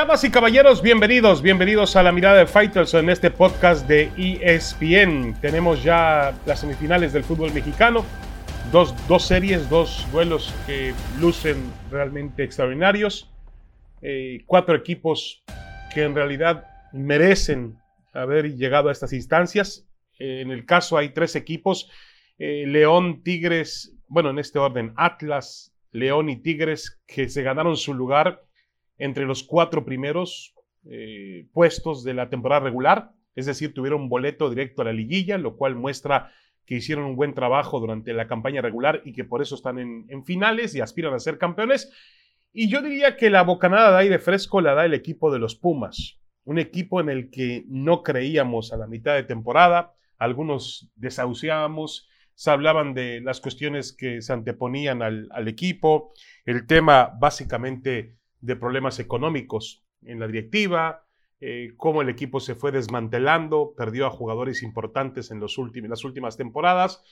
Damas 0.00 0.24
y 0.24 0.30
caballeros, 0.30 0.80
bienvenidos, 0.80 1.42
bienvenidos 1.42 1.94
a 1.94 2.02
la 2.02 2.10
mirada 2.10 2.38
de 2.38 2.46
Fighters 2.46 2.94
en 2.94 3.10
este 3.10 3.30
podcast 3.30 3.86
de 3.86 4.10
ESPN. 4.16 5.38
Tenemos 5.42 5.82
ya 5.82 6.34
las 6.46 6.60
semifinales 6.60 7.12
del 7.12 7.22
fútbol 7.22 7.52
mexicano, 7.52 8.06
dos, 8.72 8.94
dos 9.08 9.26
series, 9.26 9.68
dos 9.68 10.06
duelos 10.10 10.54
que 10.66 10.94
lucen 11.20 11.70
realmente 11.90 12.42
extraordinarios, 12.42 13.30
eh, 14.00 14.42
cuatro 14.46 14.74
equipos 14.74 15.44
que 15.92 16.04
en 16.04 16.14
realidad 16.14 16.64
merecen 16.94 17.76
haber 18.14 18.56
llegado 18.56 18.88
a 18.88 18.92
estas 18.92 19.12
instancias. 19.12 19.86
Eh, 20.18 20.40
en 20.40 20.50
el 20.50 20.64
caso 20.64 20.96
hay 20.96 21.10
tres 21.10 21.36
equipos, 21.36 21.90
eh, 22.38 22.64
León, 22.66 23.22
Tigres, 23.22 23.94
bueno, 24.08 24.30
en 24.30 24.38
este 24.38 24.58
orden, 24.58 24.94
Atlas, 24.96 25.74
León 25.92 26.30
y 26.30 26.36
Tigres, 26.40 27.02
que 27.06 27.28
se 27.28 27.42
ganaron 27.42 27.76
su 27.76 27.92
lugar 27.92 28.44
entre 29.00 29.24
los 29.24 29.42
cuatro 29.42 29.84
primeros 29.84 30.54
eh, 30.88 31.48
puestos 31.52 32.04
de 32.04 32.14
la 32.14 32.28
temporada 32.28 32.60
regular, 32.60 33.12
es 33.34 33.46
decir, 33.46 33.74
tuvieron 33.74 34.08
boleto 34.08 34.50
directo 34.50 34.82
a 34.82 34.84
la 34.84 34.92
liguilla, 34.92 35.38
lo 35.38 35.56
cual 35.56 35.74
muestra 35.74 36.32
que 36.66 36.76
hicieron 36.76 37.04
un 37.04 37.16
buen 37.16 37.34
trabajo 37.34 37.80
durante 37.80 38.12
la 38.12 38.28
campaña 38.28 38.60
regular 38.60 39.02
y 39.04 39.12
que 39.12 39.24
por 39.24 39.42
eso 39.42 39.54
están 39.54 39.78
en, 39.78 40.24
finales 40.24 40.74
y 40.74 40.80
aspiran 40.80 41.14
a 41.14 41.18
ser 41.18 41.38
campeones. 41.38 41.90
Y 42.52 42.68
yo 42.68 42.82
diría 42.82 43.16
que 43.16 43.30
la 43.30 43.42
bocanada 43.42 43.92
de 43.92 44.02
aire 44.02 44.18
fresco 44.18 44.60
la 44.60 44.74
da 44.74 44.84
el 44.84 44.94
equipo 44.94 45.32
de 45.32 45.38
los 45.38 45.56
Pumas, 45.56 46.20
un 46.44 46.58
equipo 46.58 47.00
en 47.00 47.08
el 47.08 47.30
que 47.30 47.64
no 47.68 48.02
creíamos 48.02 48.72
a 48.72 48.76
la 48.76 48.86
mitad 48.86 49.14
de 49.14 49.24
temporada, 49.24 49.94
algunos 50.18 50.90
desahuciábamos, 50.96 52.08
se 52.34 52.50
hablaban 52.50 52.94
de 52.94 53.20
las 53.20 53.40
cuestiones 53.40 53.92
que 53.92 54.20
se 54.20 54.32
anteponían 54.32 55.02
al, 55.02 55.28
al 55.32 55.48
equipo, 55.48 56.12
el 56.44 56.66
tema 56.66 57.12
básicamente 57.18 58.19
de 58.40 58.56
problemas 58.56 58.98
económicos 58.98 59.84
en 60.02 60.20
la 60.20 60.26
directiva, 60.26 61.04
eh, 61.40 61.72
cómo 61.76 62.02
el 62.02 62.08
equipo 62.08 62.40
se 62.40 62.54
fue 62.54 62.72
desmantelando, 62.72 63.74
perdió 63.76 64.06
a 64.06 64.10
jugadores 64.10 64.62
importantes 64.62 65.30
en 65.30 65.40
los 65.40 65.56
las 65.58 66.04
últimas 66.04 66.36
temporadas 66.36 67.02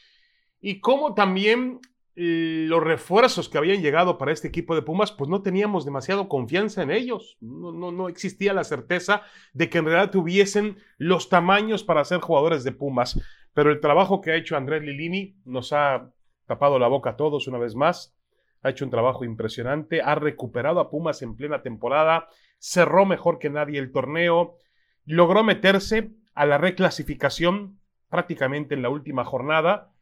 y 0.61 0.81
cómo 0.81 1.15
también 1.15 1.81
eh, 2.21 2.67
los 2.69 2.83
refuerzos 2.83 3.49
que 3.49 3.59
habían 3.59 3.81
llegado 3.81 4.19
para 4.19 4.33
este 4.33 4.49
equipo 4.49 4.75
de 4.75 4.83
Pumas, 4.83 5.13
pues 5.13 5.31
no 5.31 5.41
teníamos 5.41 5.85
demasiado 5.85 6.29
confianza 6.29 6.83
en 6.83 6.91
ellos. 6.91 7.39
No, 7.41 7.93
no, 7.93 8.09
existía 8.09 8.53
la 8.53 8.65
certeza 8.65 9.23
de 9.53 9.71
que 9.71 9.79
en 9.79 9.85
realidad 9.85 10.11
tuviesen 10.11 10.79
los 10.97 11.29
tamaños 11.29 11.85
para 11.85 12.05
ser 12.05 12.21
jugadores 12.21 12.65
de 12.65 12.73
Pumas. 12.73 13.21
Pero 13.55 13.71
el 13.71 13.81
trabajo 13.81 14.21
que 14.21 14.33
ha 14.33 14.37
hecho 14.37 14.57
Andrés 14.57 14.83
Lilini 14.83 15.37
nos 15.45 15.73
ha 15.73 16.11
tapado 16.47 16.81
la 16.81 16.89
boca 16.89 17.11
a 17.11 17.17
todos 17.17 17.47
una 17.47 17.59
vez 17.59 17.77
más 17.77 18.18
ha 18.63 18.71
hecho 18.71 18.85
un 18.85 18.91
trabajo 18.91 19.25
impresionante, 19.25 20.03
ha 20.03 20.15
recuperado 20.15 20.81
a 20.81 20.91
Pumas 20.91 21.23
en 21.23 21.37
plena 21.37 21.63
temporada, 21.63 22.29
cerró 22.59 23.07
mejor 23.07 23.39
que 23.39 23.51
nadie 23.51 23.79
el 23.79 23.93
torneo, 23.93 24.57
logró 25.05 25.45
meterse 25.45 26.11
a 26.35 26.47
la 26.47 26.59
reclasificación 26.59 27.81
prácticamente 28.09 28.75
en 28.75 28.83
la 28.83 28.89
última 28.89 29.25
jornada 29.25 29.93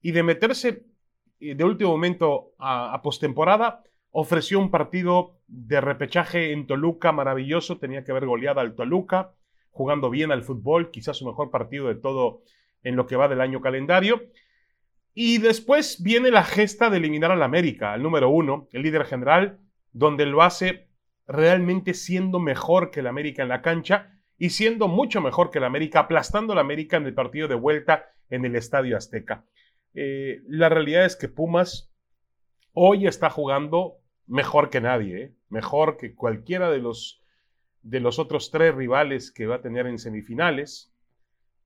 y 0.00 0.12
de 0.12 0.22
meterse 0.22 0.86
eh, 1.40 1.54
de 1.54 1.64
último 1.64 1.90
momento 1.90 2.52
a, 2.58 2.94
a 2.94 3.02
postemporada, 3.02 3.82
ofreció 4.10 4.58
un 4.58 4.70
partido 4.70 5.40
de 5.46 5.80
repechaje 5.80 6.52
en 6.52 6.66
Toluca 6.66 7.12
maravilloso, 7.12 7.78
tenía 7.78 8.04
que 8.04 8.12
haber 8.12 8.26
goleado 8.26 8.60
al 8.60 8.74
Toluca, 8.74 9.32
jugando 9.70 10.10
bien 10.10 10.30
al 10.32 10.42
fútbol, 10.42 10.90
quizás 10.90 11.16
su 11.16 11.26
mejor 11.26 11.50
partido 11.50 11.88
de 11.88 11.94
todo 11.94 12.42
en 12.82 12.96
lo 12.96 13.06
que 13.06 13.16
va 13.16 13.28
del 13.28 13.40
año 13.40 13.60
calendario, 13.60 14.20
y 15.14 15.38
después 15.38 16.02
viene 16.02 16.30
la 16.30 16.44
gesta 16.44 16.88
de 16.88 16.96
eliminar 16.96 17.30
al 17.30 17.42
América, 17.42 17.92
al 17.92 18.02
número 18.02 18.30
uno, 18.30 18.68
el 18.72 18.82
líder 18.82 19.04
general, 19.04 19.58
donde 19.92 20.26
lo 20.26 20.42
hace 20.42 20.88
realmente 21.26 21.94
siendo 21.94 22.38
mejor 22.38 22.90
que 22.90 23.00
el 23.00 23.06
América 23.06 23.42
en 23.42 23.48
la 23.48 23.62
cancha 23.62 24.18
y 24.38 24.50
siendo 24.50 24.88
mucho 24.88 25.20
mejor 25.20 25.50
que 25.50 25.58
el 25.58 25.64
América, 25.64 26.00
aplastando 26.00 26.52
al 26.52 26.58
América 26.58 26.96
en 26.96 27.06
el 27.06 27.14
partido 27.14 27.46
de 27.46 27.54
vuelta 27.54 28.06
en 28.30 28.44
el 28.44 28.56
Estadio 28.56 28.96
Azteca. 28.96 29.44
Eh, 29.94 30.40
la 30.48 30.68
realidad 30.68 31.04
es 31.04 31.16
que 31.16 31.28
Pumas 31.28 31.92
hoy 32.72 33.06
está 33.06 33.28
jugando 33.28 33.98
mejor 34.26 34.70
que 34.70 34.80
nadie, 34.80 35.22
¿eh? 35.22 35.34
mejor 35.50 35.98
que 35.98 36.14
cualquiera 36.14 36.70
de 36.70 36.78
los, 36.78 37.22
de 37.82 38.00
los 38.00 38.18
otros 38.18 38.50
tres 38.50 38.74
rivales 38.74 39.30
que 39.30 39.46
va 39.46 39.56
a 39.56 39.60
tener 39.60 39.86
en 39.86 39.98
semifinales, 39.98 40.94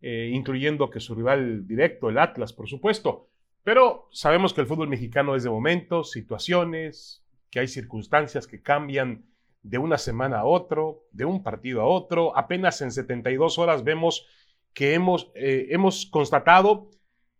eh, 0.00 0.30
incluyendo 0.32 0.90
que 0.90 1.00
su 1.00 1.14
rival 1.14 1.66
directo, 1.66 2.08
el 2.08 2.18
Atlas, 2.18 2.52
por 2.52 2.68
supuesto. 2.68 3.28
Pero 3.66 4.08
sabemos 4.12 4.54
que 4.54 4.60
el 4.60 4.68
fútbol 4.68 4.86
mexicano 4.86 5.34
es 5.34 5.42
de 5.42 5.50
momentos, 5.50 6.12
situaciones, 6.12 7.24
que 7.50 7.58
hay 7.58 7.66
circunstancias 7.66 8.46
que 8.46 8.62
cambian 8.62 9.26
de 9.64 9.78
una 9.78 9.98
semana 9.98 10.38
a 10.38 10.44
otro, 10.44 11.08
de 11.10 11.24
un 11.24 11.42
partido 11.42 11.80
a 11.80 11.86
otro. 11.86 12.36
Apenas 12.38 12.80
en 12.80 12.92
72 12.92 13.58
horas 13.58 13.82
vemos 13.82 14.24
que 14.72 14.94
hemos, 14.94 15.32
eh, 15.34 15.66
hemos 15.70 16.06
constatado 16.06 16.90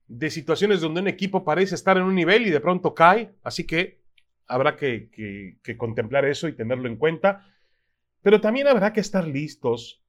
de 0.09 0.29
situaciones 0.31 0.81
donde 0.81 1.01
un 1.01 1.07
equipo 1.07 1.45
parece 1.45 1.77
estar 1.77 1.97
en 1.97 2.03
un 2.03 2.17
nivel 2.17 2.45
y 2.45 2.51
de 2.51 2.59
pronto 2.59 2.93
cae. 2.93 3.37
Así 3.45 3.65
que 3.65 4.03
habrá 4.49 4.75
que, 4.75 5.61
que 5.63 5.77
contemplar 5.77 6.25
eso 6.25 6.49
y 6.49 6.57
tenerlo 6.57 6.89
en 6.89 6.97
cuenta. 6.97 7.47
Pero 8.23 8.41
también 8.41 8.67
habrá 8.67 8.93
que 8.93 8.99
estar 8.99 9.29
listos 9.29 10.03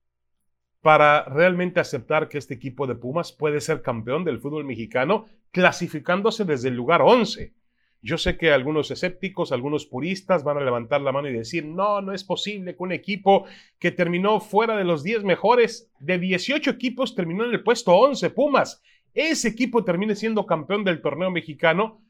para 0.82 1.26
realmente 1.26 1.80
aceptar 1.80 2.28
que 2.28 2.40
este 2.40 2.56
equipo 2.56 2.88
de 2.88 2.96
Pumas 2.96 3.32
puede 3.32 3.62
ser 3.62 3.84
campeón 3.84 4.24
del 4.24 4.40
fútbol 4.40 4.66
mexicano 4.66 5.28
clasificándose 5.52 6.46
desde 6.46 6.70
el 6.70 6.76
lugar 6.76 7.02
11. 7.02 7.54
Yo 8.02 8.18
sé 8.18 8.38
que 8.38 8.52
algunos 8.52 8.92
escépticos, 8.92 9.52
algunos 9.52 9.86
puristas 9.86 10.44
van 10.44 10.58
a 10.58 10.64
levantar 10.64 11.02
la 11.02 11.12
mano 11.12 11.28
y 11.30 11.34
decir, 11.34 11.66
no, 11.66 12.02
no 12.02 12.14
es 12.14 12.24
posible 12.24 12.76
que 12.76 12.84
un 12.84 12.92
equipo 12.92 13.46
que 13.80 13.92
terminó 13.92 14.40
fuera 14.40 14.78
de 14.78 14.84
los 14.84 15.04
10 15.04 15.24
mejores, 15.24 15.92
de 16.00 16.20
18 16.20 16.70
equipos, 16.70 17.16
terminó 17.16 17.46
en 17.46 17.52
el 17.52 17.64
puesto 17.64 17.96
11, 17.96 18.30
Pumas. 18.30 18.82
Ese 19.14 19.48
equipo 19.48 19.84
termine 19.84 20.16
siendo 20.16 20.46
campeón 20.46 20.84
del 20.84 21.02
torneo 21.02 21.32
mexicano, 21.32 22.02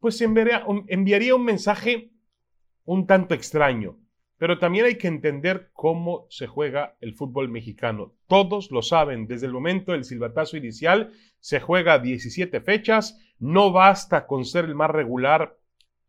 pues 0.00 0.20
enviaría 0.20 0.64
enviaría 0.88 1.34
un 1.34 1.44
mensaje 1.44 2.10
un 2.84 3.06
tanto 3.06 3.34
extraño. 3.34 3.98
Pero 4.38 4.58
también 4.58 4.86
hay 4.86 4.96
que 4.96 5.08
entender 5.08 5.70
cómo 5.72 6.26
se 6.30 6.46
juega 6.46 6.96
el 7.00 7.14
fútbol 7.14 7.48
mexicano. 7.48 8.14
Todos 8.28 8.70
lo 8.70 8.82
saben, 8.82 9.26
desde 9.26 9.46
el 9.46 9.52
momento 9.52 9.92
del 9.92 10.04
silbatazo 10.04 10.56
inicial 10.56 11.12
se 11.40 11.60
juega 11.60 11.98
17 11.98 12.60
fechas, 12.60 13.20
no 13.38 13.72
basta 13.72 14.26
con 14.26 14.44
ser 14.44 14.64
el 14.64 14.76
más 14.76 14.90
regular 14.90 15.58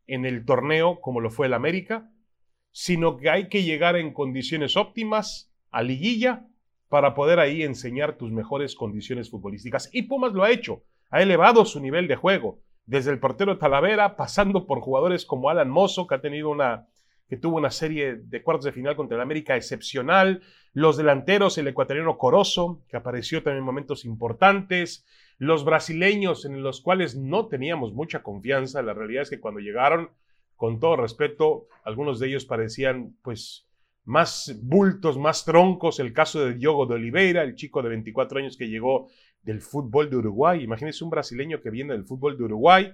en 0.05 0.25
el 0.25 0.45
torneo 0.45 1.01
como 1.01 1.19
lo 1.19 1.31
fue 1.31 1.47
el 1.47 1.53
América, 1.53 2.09
sino 2.71 3.17
que 3.17 3.29
hay 3.29 3.49
que 3.49 3.63
llegar 3.63 3.95
en 3.95 4.13
condiciones 4.13 4.77
óptimas 4.77 5.51
a 5.71 5.81
liguilla 5.81 6.45
para 6.87 7.13
poder 7.13 7.39
ahí 7.39 7.63
enseñar 7.63 8.17
tus 8.17 8.31
mejores 8.31 8.75
condiciones 8.75 9.29
futbolísticas. 9.29 9.89
Y 9.91 10.03
Pumas 10.03 10.33
lo 10.33 10.43
ha 10.43 10.51
hecho, 10.51 10.83
ha 11.09 11.21
elevado 11.21 11.65
su 11.65 11.79
nivel 11.79 12.07
de 12.07 12.15
juego, 12.15 12.59
desde 12.85 13.11
el 13.11 13.19
portero 13.19 13.57
Talavera, 13.59 14.15
pasando 14.15 14.65
por 14.65 14.81
jugadores 14.81 15.25
como 15.25 15.49
Alan 15.49 15.69
Mozo, 15.69 16.07
que 16.07 16.15
ha 16.15 16.21
tenido 16.21 16.49
una 16.49 16.87
que 17.29 17.37
tuvo 17.37 17.57
una 17.57 17.69
serie 17.69 18.15
de 18.15 18.41
cuartos 18.41 18.65
de 18.65 18.71
final 18.71 18.95
contra 18.95 19.15
el 19.15 19.21
América 19.21 19.55
excepcional, 19.55 20.41
los 20.73 20.97
delanteros, 20.97 21.57
el 21.57 21.67
ecuatoriano 21.67 22.17
Corozo, 22.17 22.81
que 22.89 22.97
apareció 22.97 23.43
también 23.43 23.59
en 23.59 23.65
momentos 23.65 24.03
importantes, 24.03 25.05
los 25.37 25.63
brasileños 25.63 26.43
en 26.45 26.63
los 26.63 26.81
cuales 26.81 27.15
no 27.15 27.47
teníamos 27.47 27.93
mucha 27.93 28.23
confianza, 28.23 28.81
la 28.81 28.95
realidad 28.95 29.23
es 29.23 29.29
que 29.29 29.39
cuando 29.39 29.59
llegaron, 29.59 30.09
con 30.55 30.79
todo 30.79 30.97
respeto, 30.97 31.67
algunos 31.85 32.19
de 32.19 32.27
ellos 32.27 32.45
parecían 32.45 33.15
pues 33.21 33.69
más 34.03 34.59
bultos, 34.63 35.17
más 35.17 35.45
troncos, 35.45 35.99
el 35.99 36.11
caso 36.13 36.43
de 36.43 36.55
Diogo 36.55 36.87
de 36.87 36.95
Oliveira, 36.95 37.43
el 37.43 37.55
chico 37.55 37.81
de 37.81 37.89
24 37.89 38.39
años 38.39 38.57
que 38.57 38.67
llegó 38.67 39.07
del 39.43 39.61
fútbol 39.61 40.09
de 40.09 40.17
Uruguay, 40.17 40.63
imagínense 40.63 41.03
un 41.03 41.11
brasileño 41.11 41.61
que 41.61 41.69
viene 41.69 41.93
del 41.93 42.05
fútbol 42.05 42.37
de 42.37 42.43
Uruguay, 42.43 42.91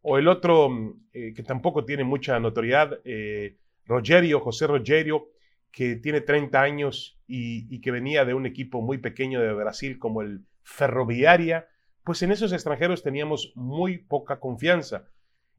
o 0.00 0.18
el 0.18 0.26
otro 0.26 0.96
eh, 1.12 1.32
que 1.34 1.42
tampoco 1.42 1.84
tiene 1.84 2.02
mucha 2.02 2.40
notoriedad, 2.40 2.98
eh, 3.04 3.56
Rogerio, 3.86 4.40
José 4.40 4.66
Rogerio, 4.66 5.28
que 5.70 5.96
tiene 5.96 6.20
30 6.20 6.60
años 6.60 7.20
y, 7.26 7.80
que 7.80 7.90
venía 7.90 8.24
de 8.24 8.34
un 8.34 8.46
equipo 8.46 8.80
muy 8.80 8.98
pequeño 8.98 9.40
de 9.40 9.52
Brasil 9.52 9.98
como 9.98 10.22
el 10.22 10.44
Ferroviaria, 10.62 11.68
pues 12.04 12.22
en 12.22 12.30
esos 12.30 12.52
extranjeros 12.52 13.02
teníamos 13.02 13.52
muy 13.56 13.98
poca 13.98 14.38
confianza 14.38 15.08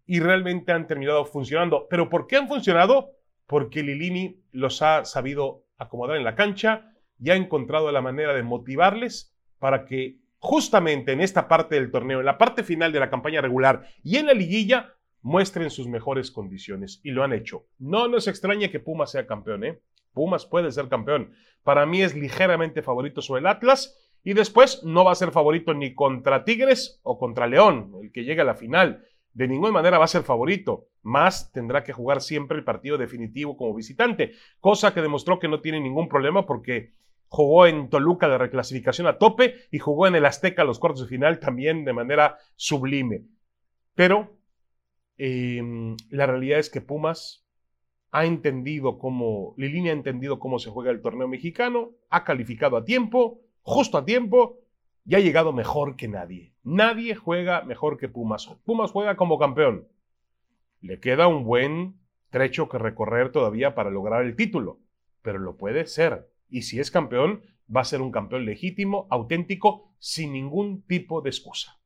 y 0.06 0.20
realmente 0.20 0.72
han 0.72 0.88
terminado 0.88 1.26
funcionando. 1.26 1.88
¿Pero 1.90 2.10
por 2.10 2.28
qué 2.28 2.38
han 2.38 2.48
funcionado? 2.48 3.12
Porque 3.46 3.84
Lilini 3.84 4.42
los 4.52 4.82
ha 4.82 5.06
sabido 5.06 5.66
acomodar 5.78 6.18
en 6.18 6.24
la 6.24 6.36
cancha 6.36 6.94
y 7.20 7.32
ha 7.32 7.36
encontrado 7.36 7.92
la 7.92 8.02
manera 8.02 8.34
de 8.34 8.44
motivarles 8.44 9.36
para 9.60 9.86
que 9.86 10.20
justamente 10.40 11.12
en 11.12 11.22
esta 11.22 11.48
parte 11.48 11.76
del 11.76 11.92
torneo, 11.92 12.20
en 12.20 12.26
la 12.26 12.38
parte 12.38 12.64
final 12.64 12.92
de 12.92 13.00
la 13.00 13.10
campaña 13.10 13.42
regular 13.42 13.88
y 14.04 14.18
en 14.18 14.28
la 14.28 14.34
liguilla, 14.34 14.95
muestren 15.26 15.72
sus 15.72 15.88
mejores 15.88 16.30
condiciones 16.30 17.02
y 17.04 17.10
lo 17.10 17.24
han 17.24 17.34
hecho. 17.34 17.66
No 17.80 18.08
nos 18.08 18.28
extraña 18.28 18.70
que 18.70 18.80
Pumas 18.80 19.10
sea 19.10 19.26
campeón, 19.26 19.64
¿eh? 19.64 19.82
Pumas 20.14 20.46
puede 20.46 20.72
ser 20.72 20.88
campeón. 20.88 21.34
Para 21.64 21.88
mí 21.88 22.04
es 22.04 22.14
ligeramente 22.16 22.84
favorito 22.84 23.24
sobre 23.24 23.40
el 23.40 23.48
Atlas 23.48 23.98
y 24.24 24.34
después 24.34 24.84
no 24.84 25.04
va 25.04 25.14
a 25.14 25.16
ser 25.16 25.32
favorito 25.32 25.74
ni 25.74 25.96
contra 25.96 26.44
Tigres 26.44 27.00
o 27.02 27.18
contra 27.18 27.48
León, 27.48 27.92
el 28.04 28.12
que 28.12 28.24
llegue 28.24 28.42
a 28.42 28.46
la 28.46 28.54
final. 28.54 29.04
de 29.34 29.48
ninguna 29.48 29.72
manera 29.74 29.98
va 29.98 30.06
a 30.06 30.08
ser 30.08 30.22
favorito, 30.22 30.88
más 31.02 31.52
tendrá 31.52 31.84
que 31.84 31.92
jugar 31.92 32.22
siempre 32.22 32.58
el 32.58 32.64
partido 32.64 32.98
definitivo 32.98 33.58
como 33.58 33.74
visitante, 33.74 34.32
cosa 34.62 34.94
que 34.94 35.02
demostró 35.02 35.40
que 35.40 35.50
no 35.50 35.60
tiene 35.60 35.82
ningún 35.82 36.08
problema 36.08 36.46
porque 36.46 36.94
jugó 37.28 37.66
en 37.66 37.90
Toluca 37.90 38.30
de 38.30 38.38
reclasificación 38.38 39.08
a 39.08 39.18
tope 39.18 39.56
y 39.72 39.80
jugó 39.80 40.06
en 40.08 40.16
el 40.16 40.26
Azteca 40.26 40.64
los 40.64 40.80
cuartos 40.80 41.02
de 41.02 41.10
final 41.10 41.40
también 41.40 41.84
de 41.84 41.94
manera 41.94 42.38
sublime. 42.56 43.26
Pero 43.96 44.35
em, 45.18 45.96
la 46.10 46.26
realidad 46.26 46.60
es 46.60 46.70
que 46.70 46.82
Pumas 46.82 47.46
ha 48.12 48.26
entendido 48.26 48.98
cómo, 48.98 49.54
Lilini 49.58 49.90
ha 49.90 49.94
entendido 49.94 50.40
cómo 50.40 50.60
se 50.60 50.70
juega 50.70 50.92
el 50.92 51.02
torneo 51.02 51.28
mexicano, 51.28 51.92
ha 52.10 52.24
calificado 52.24 52.78
a 52.78 52.86
tiempo, 52.86 53.42
justo 53.62 53.98
a 53.98 54.06
tiempo, 54.06 54.60
y 55.06 55.16
ha 55.16 55.20
llegado 55.20 55.54
mejor 55.54 55.96
que 55.96 56.08
nadie. 56.08 56.54
Nadie 56.64 57.16
juega 57.16 57.62
mejor 57.64 57.98
que 57.98 58.10
Pumas. 58.10 58.48
Pumas 58.66 58.92
juega 58.92 59.16
como 59.16 59.38
campeón. 59.38 59.88
Le 60.82 61.00
queda 61.00 61.28
un 61.28 61.44
buen 61.44 62.00
trecho 62.30 62.70
que 62.70 62.78
recorrer 62.78 63.32
todavía 63.32 63.76
para 63.76 63.92
lograr 63.92 64.24
el 64.24 64.36
título, 64.36 64.80
pero 65.22 65.40
lo 65.40 65.58
puede 65.58 65.86
ser. 65.86 66.30
Y 66.50 66.64
si 66.64 66.80
es 66.80 66.92
campeón, 66.92 67.42
va 67.74 67.82
a 67.82 67.86
ser 67.86 68.02
un 68.02 68.12
campeón 68.12 68.46
legítimo, 68.46 69.08
auténtico, 69.10 69.94
sin 70.00 70.34
ningún 70.34 70.84
tipo 70.84 71.22
de 71.22 71.30
excusa. 71.30 71.80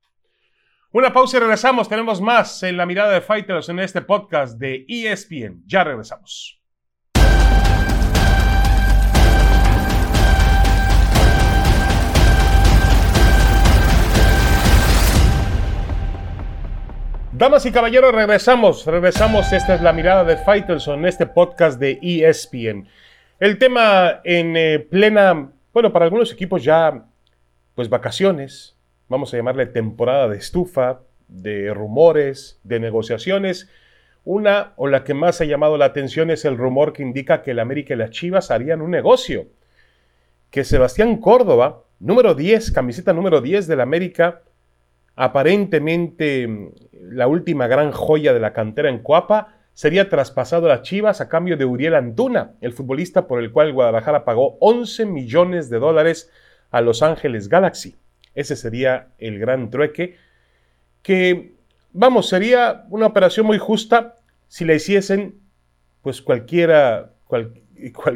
Una 0.91 1.13
pausa 1.13 1.37
y 1.37 1.39
regresamos. 1.39 1.87
Tenemos 1.87 2.19
más 2.19 2.63
en 2.63 2.75
la 2.75 2.87
mirada 2.87 3.13
de 3.13 3.21
Fighters 3.21 3.69
en 3.69 3.77
este 3.77 4.01
podcast 4.01 4.57
de 4.57 4.87
ESPN. 4.87 5.61
Ya 5.67 5.83
regresamos. 5.83 6.59
Damas 17.33 17.67
y 17.67 17.71
caballeros, 17.71 18.11
regresamos, 18.11 18.83
regresamos. 18.87 19.53
Esta 19.53 19.75
es 19.75 19.83
la 19.83 19.93
mirada 19.93 20.23
de 20.23 20.37
Fighters 20.37 20.87
en 20.87 21.05
este 21.05 21.27
podcast 21.27 21.79
de 21.79 21.99
ESPN. 22.01 22.87
El 23.39 23.59
tema 23.59 24.21
en 24.23 24.57
eh, 24.57 24.79
plena, 24.79 25.51
bueno, 25.71 25.93
para 25.93 26.05
algunos 26.05 26.33
equipos 26.33 26.63
ya, 26.63 27.05
pues 27.75 27.89
vacaciones, 27.89 28.78
vamos 29.09 29.33
a 29.33 29.37
llamarle 29.37 29.65
temporada 29.65 30.29
de 30.29 30.37
estufa, 30.37 31.01
de 31.27 31.73
rumores, 31.73 32.59
de 32.63 32.79
negociaciones. 32.79 33.69
Una 34.23 34.73
o 34.77 34.87
la 34.87 35.03
que 35.03 35.13
más 35.13 35.41
ha 35.41 35.45
llamado 35.45 35.77
la 35.77 35.85
atención 35.85 36.29
es 36.29 36.45
el 36.45 36.57
rumor 36.57 36.93
que 36.93 37.03
indica 37.03 37.41
que 37.41 37.51
el 37.51 37.59
América 37.59 37.93
y 37.93 37.97
las 37.97 38.11
Chivas 38.11 38.51
harían 38.51 38.81
un 38.81 38.91
negocio. 38.91 39.47
Que 40.51 40.63
Sebastián 40.63 41.17
Córdoba, 41.17 41.83
número 41.99 42.35
10, 42.35 42.71
camiseta 42.71 43.13
número 43.13 43.41
10 43.41 43.67
del 43.67 43.81
América, 43.81 44.43
aparentemente 45.15 46.47
mm, 46.47 46.69
la 47.11 47.27
última 47.27 47.67
gran 47.67 47.91
joya 47.91 48.33
de 48.33 48.39
la 48.39 48.53
cantera 48.53 48.89
en 48.89 48.99
Coapa, 48.99 49.55
sería 49.73 50.09
traspasado 50.09 50.65
a 50.65 50.69
las 50.69 50.81
Chivas 50.81 51.21
a 51.21 51.29
cambio 51.29 51.55
de 51.55 51.65
Uriel 51.65 51.95
Antuna, 51.95 52.53
el 52.61 52.73
futbolista 52.73 53.27
por 53.27 53.39
el 53.39 53.51
cual 53.51 53.73
Guadalajara 53.73 54.25
pagó 54.25 54.57
11 54.59 55.05
millones 55.05 55.69
de 55.69 55.79
dólares 55.79 56.29
a 56.69 56.81
Los 56.81 57.01
Ángeles 57.01 57.47
Galaxy. 57.47 57.95
Ese 58.39 58.55
sería 58.55 59.09
el 59.17 59.37
gran 59.37 59.69
trueque 59.69 60.15
que, 61.01 61.55
vamos, 61.91 62.29
sería 62.29 62.85
una 62.89 63.07
operación 63.07 63.45
muy 63.45 63.57
justa 63.57 64.15
si 64.47 64.63
la 64.63 64.75
hiciesen, 64.75 65.41
pues 66.01 66.21
cualquiera, 66.21 67.15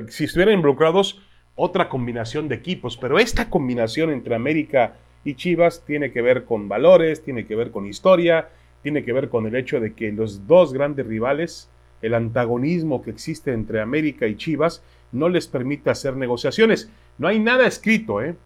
si 0.07 0.23
estuvieran 0.23 0.53
involucrados 0.55 1.21
otra 1.55 1.89
combinación 1.89 2.47
de 2.47 2.55
equipos, 2.55 2.95
pero 2.95 3.19
esta 3.19 3.49
combinación 3.49 4.11
entre 4.11 4.33
América 4.33 4.95
y 5.25 5.35
Chivas 5.35 5.83
tiene 5.85 6.13
que 6.13 6.21
ver 6.21 6.45
con 6.45 6.69
valores, 6.69 7.21
tiene 7.21 7.45
que 7.45 7.57
ver 7.57 7.71
con 7.71 7.85
historia, 7.85 8.47
tiene 8.81 9.03
que 9.03 9.11
ver 9.11 9.27
con 9.27 9.45
el 9.45 9.57
hecho 9.57 9.81
de 9.81 9.93
que 9.93 10.13
los 10.13 10.47
dos 10.47 10.71
grandes 10.71 11.05
rivales, 11.05 11.69
el 12.01 12.13
antagonismo 12.13 13.01
que 13.01 13.11
existe 13.11 13.51
entre 13.51 13.81
América 13.81 14.25
y 14.25 14.37
Chivas, 14.37 14.83
no 15.11 15.27
les 15.27 15.49
permite 15.49 15.89
hacer 15.89 16.15
negociaciones. 16.15 16.89
No 17.17 17.27
hay 17.27 17.39
nada 17.39 17.67
escrito, 17.67 18.21
¿eh? 18.21 18.37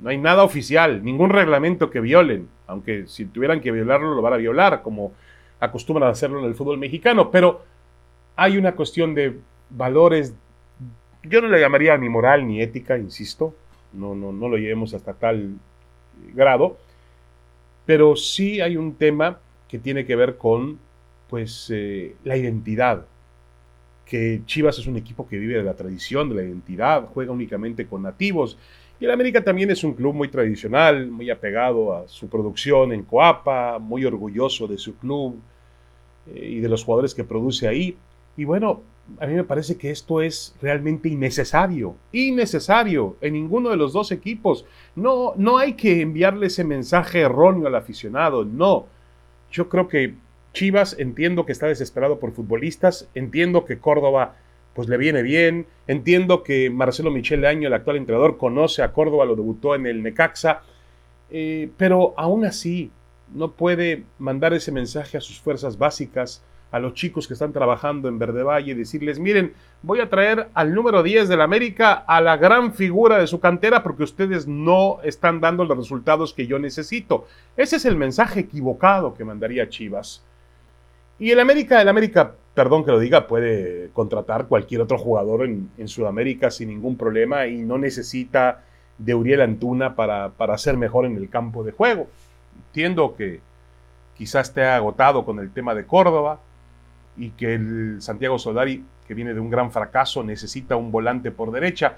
No 0.00 0.10
hay 0.10 0.18
nada 0.18 0.42
oficial, 0.42 1.04
ningún 1.04 1.30
reglamento 1.30 1.90
que 1.90 2.00
violen, 2.00 2.48
aunque 2.66 3.06
si 3.06 3.26
tuvieran 3.26 3.60
que 3.60 3.70
violarlo 3.70 4.14
lo 4.14 4.22
van 4.22 4.32
a 4.32 4.38
violar, 4.38 4.82
como 4.82 5.12
acostumbran 5.60 6.08
a 6.08 6.12
hacerlo 6.12 6.40
en 6.40 6.46
el 6.46 6.54
fútbol 6.54 6.78
mexicano, 6.78 7.30
pero 7.30 7.62
hay 8.36 8.56
una 8.56 8.72
cuestión 8.74 9.14
de 9.14 9.38
valores, 9.70 10.34
yo 11.22 11.40
no 11.40 11.48
le 11.48 11.60
llamaría 11.60 11.96
ni 11.96 12.08
moral 12.08 12.46
ni 12.46 12.60
ética, 12.60 12.98
insisto, 12.98 13.54
no, 13.92 14.14
no, 14.14 14.32
no 14.32 14.48
lo 14.48 14.56
llevemos 14.56 14.94
hasta 14.94 15.12
tal 15.12 15.54
grado, 16.34 16.78
pero 17.84 18.16
sí 18.16 18.60
hay 18.60 18.76
un 18.76 18.94
tema 18.94 19.38
que 19.68 19.78
tiene 19.78 20.04
que 20.04 20.16
ver 20.16 20.36
con 20.36 20.78
pues 21.28 21.70
eh, 21.72 22.14
la 22.24 22.36
identidad. 22.36 23.06
Que 24.04 24.42
Chivas 24.44 24.78
es 24.78 24.86
un 24.86 24.96
equipo 24.96 25.26
que 25.26 25.38
vive 25.38 25.54
de 25.54 25.62
la 25.62 25.74
tradición, 25.74 26.28
de 26.28 26.34
la 26.34 26.42
identidad, 26.42 27.08
juega 27.14 27.32
únicamente 27.32 27.86
con 27.86 28.02
nativos. 28.02 28.58
Y 29.02 29.04
el 29.04 29.10
América 29.10 29.42
también 29.42 29.68
es 29.68 29.82
un 29.82 29.94
club 29.94 30.14
muy 30.14 30.28
tradicional, 30.28 31.10
muy 31.10 31.28
apegado 31.28 31.92
a 31.92 32.06
su 32.06 32.28
producción 32.28 32.92
en 32.92 33.02
Coapa, 33.02 33.80
muy 33.80 34.04
orgulloso 34.04 34.68
de 34.68 34.78
su 34.78 34.94
club 34.94 35.40
eh, 36.32 36.50
y 36.50 36.60
de 36.60 36.68
los 36.68 36.84
jugadores 36.84 37.12
que 37.12 37.24
produce 37.24 37.66
ahí. 37.66 37.96
Y 38.36 38.44
bueno, 38.44 38.80
a 39.18 39.26
mí 39.26 39.34
me 39.34 39.42
parece 39.42 39.76
que 39.76 39.90
esto 39.90 40.22
es 40.22 40.54
realmente 40.62 41.08
innecesario, 41.08 41.96
innecesario 42.12 43.16
en 43.20 43.32
ninguno 43.32 43.70
de 43.70 43.76
los 43.76 43.92
dos 43.92 44.12
equipos. 44.12 44.66
No, 44.94 45.32
no 45.36 45.58
hay 45.58 45.72
que 45.72 46.00
enviarle 46.00 46.46
ese 46.46 46.62
mensaje 46.62 47.22
erróneo 47.22 47.66
al 47.66 47.74
aficionado, 47.74 48.44
no. 48.44 48.86
Yo 49.50 49.68
creo 49.68 49.88
que 49.88 50.14
Chivas 50.52 50.94
entiendo 50.96 51.44
que 51.44 51.50
está 51.50 51.66
desesperado 51.66 52.20
por 52.20 52.30
futbolistas, 52.30 53.08
entiendo 53.16 53.64
que 53.64 53.80
Córdoba 53.80 54.36
pues 54.74 54.88
le 54.88 54.96
viene 54.96 55.22
bien, 55.22 55.66
entiendo 55.86 56.42
que 56.42 56.70
Marcelo 56.70 57.10
Michel 57.10 57.44
Año, 57.44 57.68
el 57.68 57.74
actual 57.74 57.96
entrenador, 57.96 58.38
conoce 58.38 58.82
a 58.82 58.92
Córdoba, 58.92 59.24
lo 59.24 59.36
debutó 59.36 59.74
en 59.74 59.86
el 59.86 60.02
Necaxa, 60.02 60.62
eh, 61.30 61.70
pero 61.76 62.14
aún 62.16 62.44
así 62.44 62.90
no 63.34 63.52
puede 63.52 64.04
mandar 64.18 64.52
ese 64.54 64.72
mensaje 64.72 65.16
a 65.16 65.20
sus 65.20 65.40
fuerzas 65.40 65.78
básicas, 65.78 66.42
a 66.70 66.78
los 66.78 66.94
chicos 66.94 67.28
que 67.28 67.34
están 67.34 67.52
trabajando 67.52 68.08
en 68.08 68.18
Verde 68.18 68.42
Valle, 68.42 68.74
decirles, 68.74 69.18
miren, 69.18 69.52
voy 69.82 70.00
a 70.00 70.08
traer 70.08 70.48
al 70.54 70.74
número 70.74 71.02
10 71.02 71.28
del 71.28 71.42
América 71.42 71.92
a 71.92 72.22
la 72.22 72.38
gran 72.38 72.72
figura 72.72 73.18
de 73.18 73.26
su 73.26 73.40
cantera 73.40 73.82
porque 73.82 74.04
ustedes 74.04 74.46
no 74.48 74.98
están 75.02 75.40
dando 75.40 75.66
los 75.66 75.76
resultados 75.76 76.32
que 76.32 76.46
yo 76.46 76.58
necesito. 76.58 77.26
Ese 77.58 77.76
es 77.76 77.84
el 77.84 77.96
mensaje 77.96 78.40
equivocado 78.40 79.12
que 79.12 79.24
mandaría 79.24 79.68
Chivas. 79.68 80.24
Y 81.18 81.30
el 81.30 81.40
América, 81.40 81.82
el 81.82 81.88
América, 81.88 82.36
perdón 82.54 82.84
que 82.84 82.90
lo 82.90 82.98
diga, 82.98 83.26
puede 83.26 83.90
contratar 83.92 84.46
cualquier 84.46 84.82
otro 84.82 84.98
jugador 84.98 85.44
en, 85.44 85.88
Sudamérica 85.88 86.50
sin 86.50 86.68
ningún 86.68 86.96
problema 86.96 87.46
y 87.46 87.62
no 87.62 87.78
necesita 87.78 88.62
de 88.98 89.14
Uriel 89.14 89.40
Antuna 89.40 89.96
para, 89.96 90.30
para 90.30 90.58
ser 90.58 90.76
mejor 90.76 91.06
en 91.06 91.16
el 91.16 91.28
campo 91.28 91.64
de 91.64 91.72
juego. 91.72 92.08
Entiendo 92.68 93.14
que 93.16 93.40
quizás 94.16 94.48
esté 94.48 94.64
agotado 94.64 95.24
con 95.24 95.38
el 95.38 95.50
tema 95.50 95.74
de 95.74 95.86
Córdoba, 95.86 96.40
y 97.16 97.30
que 97.30 97.54
el 97.54 97.96
Santiago 98.00 98.38
Solari, 98.38 98.84
que 99.06 99.14
viene 99.14 99.34
de 99.34 99.40
un 99.40 99.50
gran 99.50 99.70
fracaso, 99.70 100.22
necesita 100.22 100.76
un 100.76 100.90
volante 100.90 101.30
por 101.30 101.50
derecha. 101.52 101.96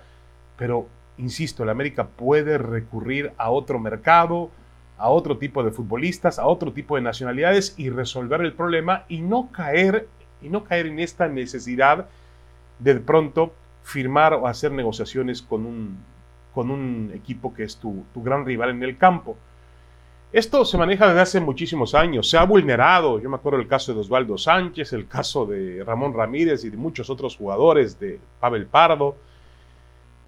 Pero, 0.56 0.87
insisto, 1.18 1.62
el 1.62 1.70
América 1.70 2.06
puede 2.06 2.58
recurrir 2.58 3.32
a 3.37 3.50
otro 3.50 3.78
mercado, 3.78 4.50
a 4.99 5.08
otro 5.08 5.38
tipo 5.38 5.62
de 5.62 5.70
futbolistas, 5.70 6.38
a 6.38 6.46
otro 6.46 6.73
tipo 6.73 6.96
de 6.96 7.02
nacionalidades 7.02 7.75
y 7.76 7.90
resolver 7.90 8.40
el 8.40 8.52
problema 8.52 9.04
y 9.08 9.20
no 9.20 9.50
caer, 9.52 10.08
y 10.44 10.48
no 10.48 10.64
caer 10.64 10.86
en 10.86 11.00
esta 11.00 11.26
necesidad 11.28 12.06
de, 12.78 12.94
de 12.94 13.00
pronto 13.00 13.52
firmar 13.82 14.34
o 14.34 14.46
hacer 14.46 14.72
negociaciones 14.72 15.42
con 15.42 15.66
un, 15.66 15.98
con 16.54 16.70
un 16.70 17.10
equipo 17.14 17.52
que 17.54 17.64
es 17.64 17.76
tu, 17.76 18.04
tu 18.12 18.22
gran 18.22 18.44
rival 18.44 18.70
en 18.70 18.82
el 18.82 18.96
campo. 18.96 19.36
Esto 20.32 20.64
se 20.64 20.76
maneja 20.76 21.06
desde 21.06 21.20
hace 21.20 21.40
muchísimos 21.40 21.94
años, 21.94 22.28
se 22.28 22.36
ha 22.36 22.44
vulnerado, 22.44 23.20
yo 23.20 23.30
me 23.30 23.36
acuerdo 23.36 23.60
el 23.60 23.68
caso 23.68 23.94
de 23.94 24.00
Osvaldo 24.00 24.36
Sánchez, 24.36 24.92
el 24.92 25.06
caso 25.06 25.46
de 25.46 25.84
Ramón 25.84 26.12
Ramírez 26.12 26.64
y 26.64 26.70
de 26.70 26.76
muchos 26.76 27.08
otros 27.08 27.36
jugadores, 27.36 28.00
de 28.00 28.18
Pavel 28.40 28.66
Pardo, 28.66 29.14